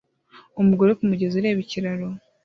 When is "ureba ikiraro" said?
1.37-2.07